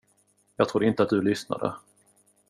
Jag 0.55 0.69
trodde 0.69 0.85
inte 0.87 1.03
att 1.03 1.09
du 1.09 1.21
lyssnade. 1.21 1.73